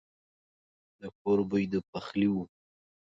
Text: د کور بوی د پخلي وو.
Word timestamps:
د 0.99 1.01
کور 1.19 1.39
بوی 1.49 1.63
د 1.73 1.75
پخلي 1.91 2.27
وو. 2.31 2.43